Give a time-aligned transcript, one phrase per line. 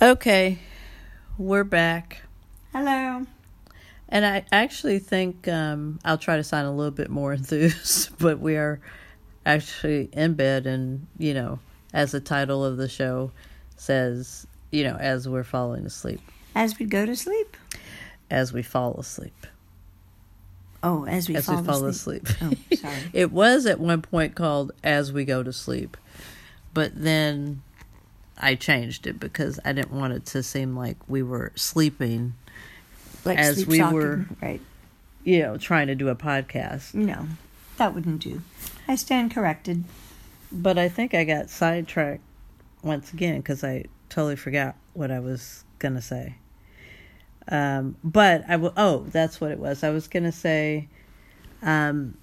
[0.00, 0.58] Okay,
[1.38, 2.22] we're back.
[2.72, 3.26] Hello.
[4.08, 8.38] And I actually think um, I'll try to sound a little bit more enthused, but
[8.38, 8.78] we are
[9.46, 11.60] actually in bed, and you know,
[11.94, 13.32] as the title of the show
[13.76, 16.20] says, you know, as we're falling asleep,
[16.54, 17.56] As we go to sleep.
[18.30, 19.46] as we fall asleep,
[20.82, 22.28] Oh, as we as fall we fall asleep.
[22.28, 22.58] asleep.
[22.70, 22.96] Oh, sorry.
[23.14, 25.96] it was at one point called "As We Go to Sleep,"
[26.74, 27.62] but then
[28.38, 32.34] I changed it because I didn't want it to seem like we were sleeping,
[33.24, 34.60] Like As sleep we were- right.
[35.24, 36.94] you know, trying to do a podcast.
[36.94, 37.26] No,
[37.78, 38.42] that wouldn't do.
[38.86, 39.84] I stand corrected.
[40.52, 42.22] But I think I got sidetracked
[42.82, 46.36] once again because I totally forgot what I was gonna say.
[47.48, 48.72] Um, but I will.
[48.76, 49.82] Oh, that's what it was.
[49.82, 50.88] I was gonna say,
[51.62, 52.16] um,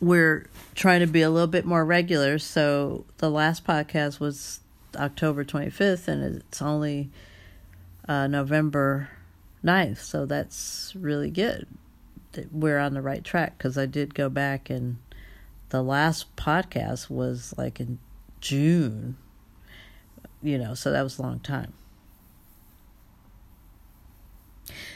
[0.00, 2.38] we're trying to be a little bit more regular.
[2.38, 4.60] So the last podcast was
[4.96, 7.10] October twenty fifth, and it's only
[8.08, 9.08] uh, November
[9.64, 9.98] 9th.
[9.98, 11.66] So that's really good.
[12.50, 14.98] We're on the right track because I did go back and
[15.68, 17.98] the last podcast was like in
[18.40, 19.16] June.
[20.42, 21.72] You know, so that was a long time.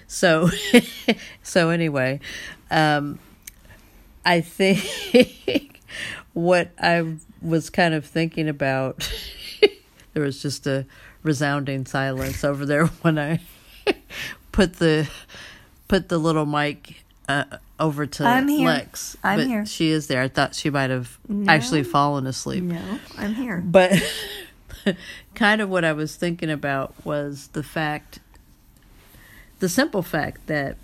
[0.07, 0.51] So
[1.43, 2.21] so anyway,
[2.71, 3.19] um
[4.25, 5.81] I think
[6.33, 9.09] what I was kind of thinking about
[10.17, 10.87] there was just a
[11.23, 13.39] resounding silence over there when I
[14.51, 15.07] put the
[15.89, 17.45] put the little mic uh,
[17.79, 18.67] over to I'm here.
[18.67, 19.19] Lex.
[19.23, 19.67] I'm but here.
[19.67, 20.23] She is there.
[20.23, 21.53] I thought she might have No.
[21.53, 22.65] actually fallen asleep.
[22.65, 23.59] No, I'm here.
[23.59, 23.93] But
[25.35, 28.21] kind of what I was thinking about was the fact,
[29.59, 30.79] the simple fact that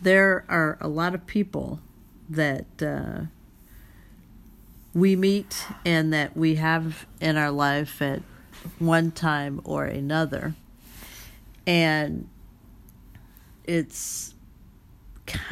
[0.00, 1.80] there are a lot of people
[2.30, 3.22] that uh,
[4.96, 8.22] we meet and that we have in our life at
[8.78, 10.54] one time or another.
[11.66, 12.26] And
[13.64, 14.34] it's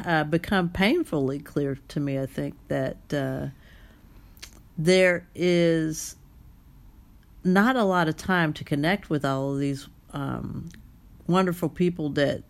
[0.07, 3.49] uh, become painfully clear to me, I think, that uh,
[4.79, 6.17] there is
[7.45, 10.71] not a lot of time to connect with all of these um,
[11.27, 12.45] wonderful people that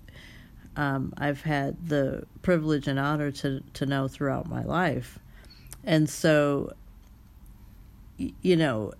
[0.76, 5.18] um, I've had the privilege and honor to, to know throughout my life.
[5.82, 6.72] And so,
[8.16, 8.94] you know,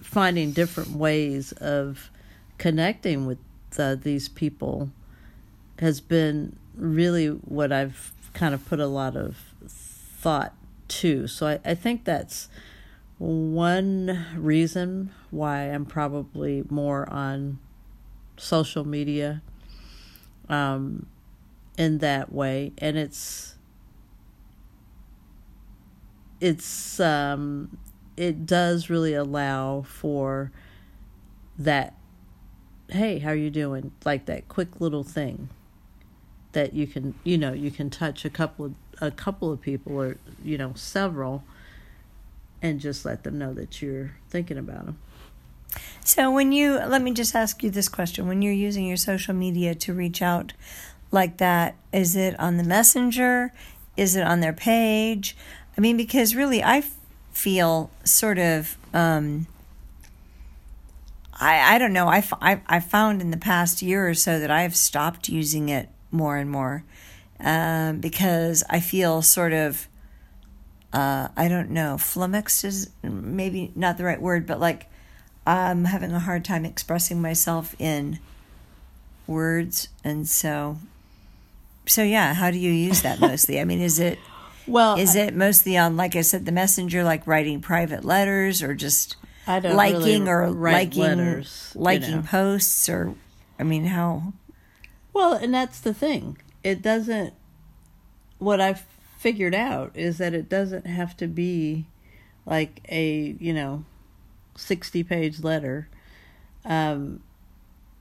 [0.00, 2.10] finding different ways of
[2.58, 3.38] connecting with
[3.78, 4.90] uh, these people
[5.80, 9.36] has been really what I've kind of put a lot of
[9.66, 10.54] thought
[10.88, 11.26] to.
[11.26, 12.48] So I, I think that's
[13.18, 17.58] one reason why I'm probably more on
[18.36, 19.42] social media
[20.48, 21.06] um,
[21.76, 22.72] in that way.
[22.78, 23.54] And it's,
[26.40, 27.78] it's, um,
[28.16, 30.50] it does really allow for
[31.58, 31.94] that
[32.88, 35.48] hey how are you doing like that quick little thing
[36.52, 40.00] that you can you know you can touch a couple of a couple of people
[40.00, 41.42] or you know several
[42.62, 44.98] and just let them know that you're thinking about them
[46.04, 49.34] So when you let me just ask you this question: When you're using your social
[49.34, 50.52] media to reach out
[51.10, 53.52] like that, is it on the messenger?
[53.96, 55.36] Is it on their page?
[55.76, 56.84] I mean, because really, I
[57.34, 58.78] feel sort of.
[58.94, 59.46] Um,
[61.34, 62.06] I, I don't know.
[62.06, 65.88] I, I, I found in the past year or so that I've stopped using it
[66.12, 66.84] more and more
[67.40, 69.88] um, because I feel sort of,
[70.92, 74.86] uh, I don't know, flummoxed is maybe not the right word, but like
[75.44, 78.20] I'm having a hard time expressing myself in
[79.26, 79.88] words.
[80.04, 80.78] And so,
[81.84, 83.60] so yeah, how do you use that mostly?
[83.60, 84.20] I mean, is it,
[84.66, 88.74] well is it mostly on, like I said, the messenger, like writing private letters or
[88.74, 89.16] just
[89.46, 92.22] I liking really or liking letters, you liking know.
[92.22, 93.14] posts or
[93.58, 94.32] I mean how
[95.12, 96.38] Well, and that's the thing.
[96.62, 97.34] It doesn't.
[98.38, 98.84] What I've
[99.18, 101.86] figured out is that it doesn't have to be
[102.46, 103.84] like a you know
[104.56, 105.88] sixty page letter.
[106.64, 107.22] Um,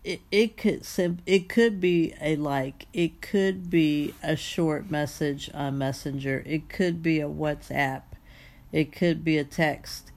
[0.03, 2.87] it it could sim- it could be a like.
[2.93, 6.43] It could be a short message on Messenger.
[6.45, 8.03] It could be a WhatsApp.
[8.71, 10.11] It could be a text.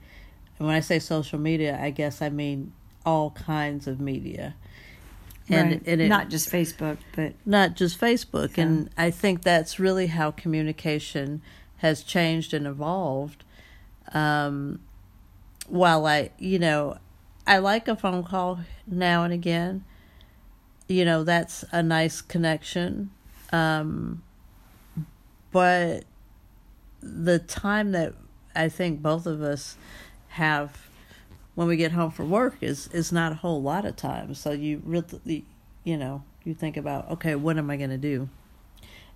[0.57, 2.73] And when I say social media, I guess I mean
[3.05, 4.55] all kinds of media.
[5.49, 5.83] And, right.
[5.85, 8.57] and it, not just Facebook but not just Facebook.
[8.57, 8.65] Yeah.
[8.65, 11.41] And I think that's really how communication
[11.77, 13.45] has changed and evolved.
[14.13, 14.79] Um,
[15.67, 16.97] while I, you know,
[17.47, 19.85] I like a phone call now and again,
[20.89, 23.09] you know, that's a nice connection.
[23.53, 24.21] Um,
[25.51, 26.03] but
[27.01, 28.13] the time that
[28.53, 29.77] I think both of us
[30.29, 30.89] have
[31.55, 34.33] when we get home from work is is not a whole lot of time.
[34.33, 35.45] So you really,
[35.85, 38.29] you know, you think about okay, what am I going to do,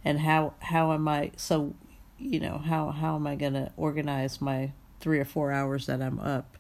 [0.05, 1.75] and how how am I so,
[2.17, 6.01] you know, how how am I going to organize my three or four hours that
[6.01, 6.57] I'm up.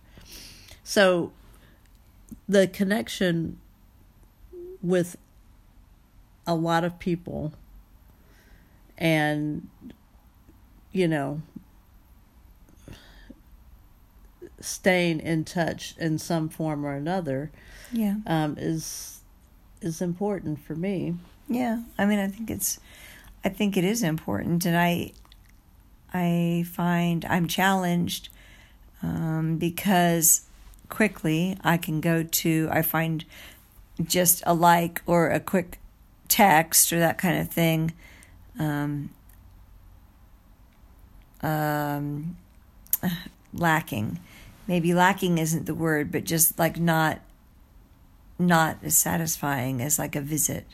[0.83, 1.31] So
[2.51, 3.57] the connection
[4.81, 5.15] with
[6.45, 7.53] a lot of people
[8.97, 9.69] and
[10.91, 11.41] you know
[14.59, 17.51] staying in touch in some form or another
[17.91, 18.15] Yeah.
[18.27, 19.21] um, is
[19.81, 21.15] is important for me.
[21.47, 21.81] Yeah.
[21.97, 22.79] I mean, I think it's,
[23.43, 25.11] I think it is important, and I,
[26.13, 28.29] I find I'm challenged,
[29.01, 30.41] um, because
[30.91, 33.25] quickly I can go to I find
[34.03, 35.79] just a like or a quick
[36.27, 37.93] text or that kind of thing.
[38.59, 39.09] Um,
[41.41, 42.37] um,
[43.53, 44.19] lacking.
[44.67, 47.21] Maybe lacking isn't the word, but just like not
[48.37, 50.65] not as satisfying as like a visit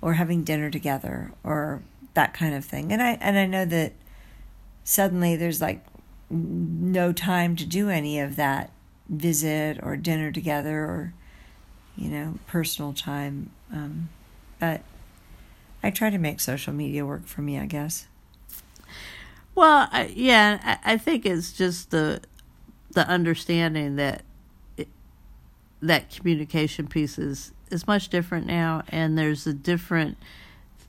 [0.00, 1.82] or having dinner together or
[2.14, 2.92] that kind of thing.
[2.92, 3.92] And I and I know that
[4.84, 5.84] suddenly there's like
[6.30, 8.70] no time to do any of that
[9.08, 11.14] visit or dinner together or
[11.96, 14.08] you know personal time um,
[14.58, 14.80] but
[15.82, 18.06] i try to make social media work for me i guess
[19.54, 22.20] Well, I, yeah, I, I think it's just the
[22.92, 24.22] the understanding that
[25.80, 30.16] that communication piece is is much different now, and there's a different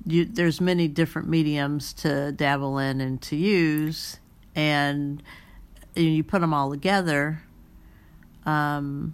[0.06, 4.20] you, there's many different mediums to dabble in and to use,
[4.56, 5.22] and
[5.96, 7.44] you put them all together.
[8.46, 9.14] Um,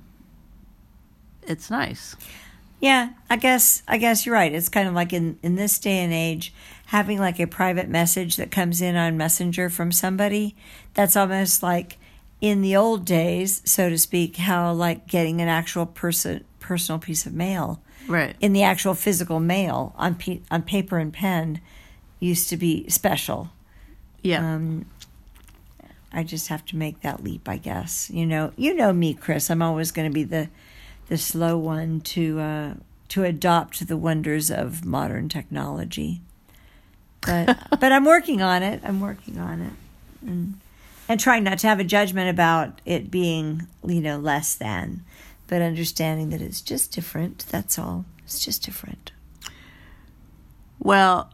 [1.43, 2.15] it's nice.
[2.79, 4.53] Yeah, I guess I guess you're right.
[4.53, 6.53] It's kind of like in in this day and age,
[6.87, 10.55] having like a private message that comes in on Messenger from somebody,
[10.93, 11.97] that's almost like
[12.39, 17.25] in the old days, so to speak, how like getting an actual person personal piece
[17.25, 18.35] of mail Right.
[18.39, 21.59] in the actual physical mail on pe- on paper and pen
[22.21, 23.49] used to be special.
[24.21, 24.55] Yeah.
[24.55, 24.85] Um,
[26.11, 28.09] I just have to make that leap, I guess.
[28.09, 29.49] You know, you know me, Chris.
[29.49, 30.49] I'm always going to be the
[31.07, 32.73] the slow one to uh,
[33.09, 36.21] to adopt the wonders of modern technology.
[37.21, 38.81] But but I'm working on it.
[38.83, 39.73] I'm working on it,
[40.27, 40.59] and
[41.07, 45.03] and trying not to have a judgment about it being you know less than,
[45.47, 47.45] but understanding that it's just different.
[47.49, 48.05] That's all.
[48.23, 49.11] It's just different.
[50.79, 51.31] well,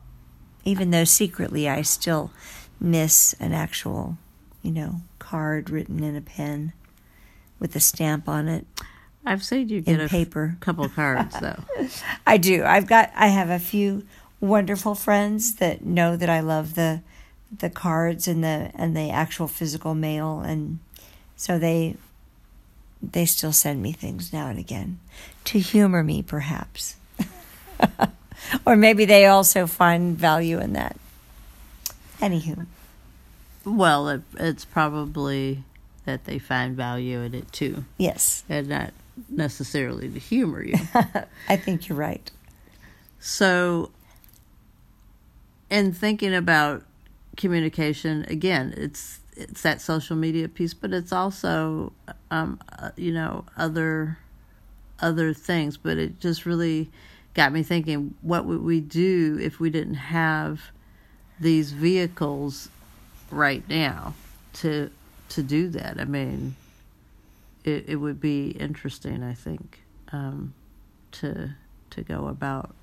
[0.64, 2.32] even though secretly I still
[2.80, 4.18] miss an actual,
[4.66, 6.74] you know, card written in a pen
[7.60, 8.66] with a stamp on it
[9.26, 10.56] I've seen you get in a paper.
[10.60, 11.64] couple cards though.
[12.28, 12.64] I do.
[12.64, 14.06] I've got I have a few
[14.40, 17.02] wonderful friends that know that I love the
[17.56, 20.80] the cards and the and the actual physical mail and
[21.36, 21.96] so they
[23.02, 25.00] they still send me things now and again
[25.46, 26.96] to humor me perhaps.
[28.66, 30.98] or maybe they also find value in that.
[32.20, 32.68] Anywho.
[33.66, 35.64] Well, it, it's probably
[36.06, 38.44] that they find value in it too, Yes.
[38.48, 38.94] and not
[39.30, 40.76] necessarily to humor you.
[41.50, 42.30] I think you're right.
[43.20, 43.92] so,
[45.70, 46.84] in thinking about
[47.38, 51.92] communication, again, it's it's that social media piece, but it's also,
[52.32, 54.18] um, uh, you know, other
[55.00, 55.76] other things.
[55.78, 56.90] But it just really
[57.34, 60.62] got me thinking: what would we do if we didn't have
[61.40, 62.70] these vehicles
[63.32, 64.14] right now
[64.54, 64.90] to
[65.30, 66.00] to do that?
[66.00, 66.56] I mean,
[67.64, 70.54] it it would be interesting, I think, um,
[71.14, 71.52] to
[71.92, 72.76] to go about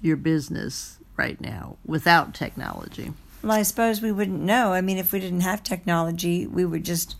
[0.00, 3.12] your business right now without technology.
[3.42, 4.72] Well, I suppose we wouldn't know.
[4.72, 7.16] I mean, if we didn't have technology, we would just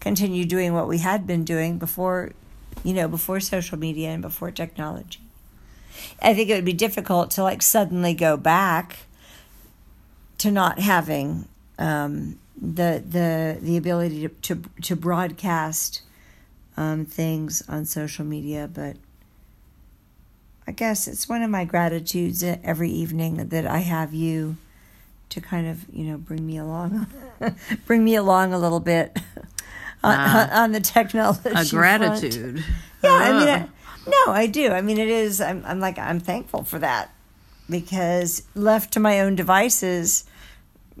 [0.00, 2.32] continue doing what we had been doing before,
[2.82, 5.20] you know, before social media and before technology.
[6.22, 8.98] I think it would be difficult to like suddenly go back
[10.40, 16.02] to not having um, the the the ability to to, to broadcast
[16.76, 18.96] um, things on social media, but
[20.66, 24.56] I guess it's one of my gratitudes every evening that I have you
[25.30, 27.06] to kind of you know bring me along,
[27.86, 29.16] bring me along a little bit
[30.02, 30.62] on, Ah.
[30.62, 31.40] on the technology.
[31.48, 31.70] A front.
[31.70, 32.64] gratitude.
[33.02, 33.48] Yeah, I mean.
[33.48, 33.68] I,
[34.06, 34.70] no, I do.
[34.70, 35.40] I mean, it is.
[35.42, 37.10] I'm, I'm like, I'm thankful for that
[37.68, 40.24] because left to my own devices,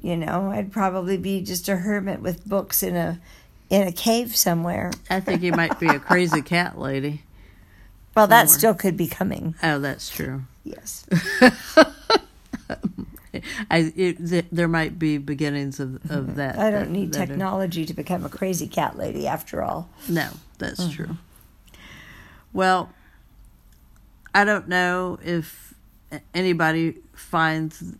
[0.02, 3.20] you know, I'd probably be just a hermit with books in a
[3.68, 4.90] in a cave somewhere.
[5.08, 7.22] I think you might be a crazy cat lady.
[8.16, 8.58] Well, that Somewhere.
[8.58, 9.54] still could be coming.
[9.62, 10.42] Oh, that's true.
[10.64, 11.06] Yes.
[13.70, 16.34] I it, th- there might be beginnings of of mm-hmm.
[16.34, 16.58] that.
[16.58, 19.88] I don't that- need that are- technology to become a crazy cat lady after all.
[20.08, 20.92] No, that's mm-hmm.
[20.92, 21.16] true.
[22.52, 22.90] Well,
[24.34, 25.74] I don't know if
[26.34, 27.94] anybody finds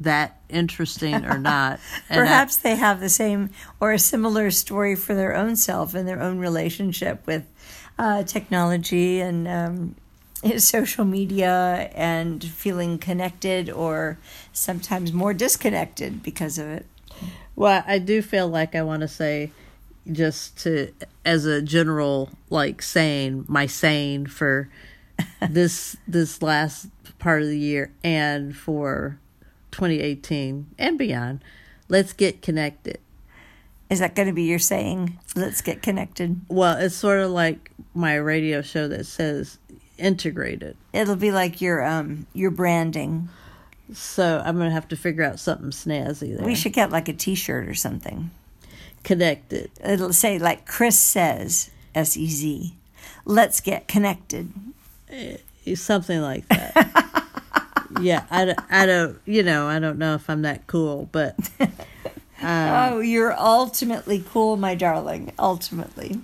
[0.00, 1.80] that interesting or not.
[2.08, 3.50] And I- Perhaps they have the same
[3.80, 7.44] or a similar story for their own self and their own relationship with
[7.98, 9.94] uh, technology and um,
[10.58, 14.18] social media and feeling connected or
[14.52, 16.86] sometimes more disconnected because of it.
[17.56, 19.50] Well, I do feel like I want to say,
[20.10, 20.92] just to
[21.24, 24.68] as a general like saying, my saying for
[25.50, 26.86] this this last
[27.18, 29.18] part of the year and for
[29.72, 31.42] 2018 and beyond,
[31.88, 32.98] let's get connected.
[33.90, 35.18] Is that going to be your saying?
[35.34, 36.40] Let's get connected.
[36.48, 39.58] Well, it's sort of like my radio show that says
[39.96, 40.76] integrated.
[40.92, 43.28] It'll be like your um your branding.
[43.94, 46.44] So I'm gonna have to figure out something snazzy there.
[46.46, 48.30] We should get like a T-shirt or something.
[49.04, 49.70] connected.
[49.82, 52.74] It'll say like Chris says, S E Z.
[53.24, 54.52] Let's get connected.
[55.74, 57.06] something like that.
[58.00, 61.36] yeah, I, don't- I don't, you know, I don't know if I'm that cool, but
[62.42, 65.32] oh, you're ultimately cool, my darling.
[65.38, 66.20] Ultimately.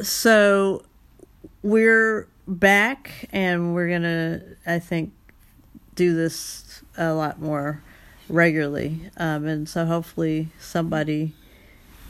[0.00, 0.82] so
[1.62, 5.12] we're back and we're gonna, I think,
[5.94, 7.82] do this a lot more
[8.28, 11.32] regularly, um, and so hopefully somebody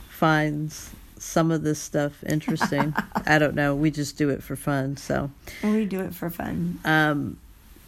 [0.08, 2.94] finds some of this stuff interesting.
[3.26, 3.74] I don't know.
[3.74, 5.30] We just do it for fun, so.
[5.62, 6.78] We do it for fun.
[6.84, 7.38] Um,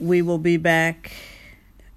[0.00, 1.12] we will be back.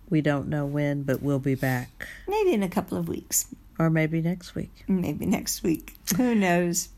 [0.09, 2.07] We don't know when, but we'll be back.
[2.27, 3.47] Maybe in a couple of weeks.
[3.79, 4.83] Or maybe next week.
[4.87, 5.95] Maybe next week.
[6.17, 6.89] Who knows?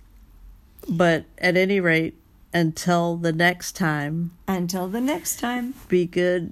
[0.89, 2.15] But at any rate,
[2.53, 5.73] until the next time, Until the next time.
[5.87, 6.51] be good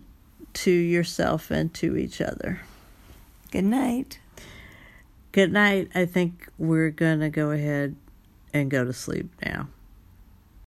[0.54, 2.62] to yourself and to each other.
[3.52, 4.20] Good night.
[5.32, 5.90] Good night.
[5.94, 7.96] I think we're going to go ahead
[8.54, 9.68] and go to sleep now.